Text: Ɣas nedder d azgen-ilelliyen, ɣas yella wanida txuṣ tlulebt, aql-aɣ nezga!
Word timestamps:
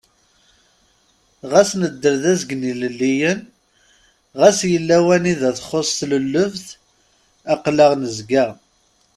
Ɣas 1.51 1.69
nedder 1.81 2.15
d 2.21 2.23
azgen-ilelliyen, 2.33 3.39
ɣas 4.39 4.59
yella 4.71 4.97
wanida 5.05 5.49
txuṣ 5.57 5.89
tlulebt, 5.99 6.67
aql-aɣ 7.53 7.91
nezga! 8.01 8.45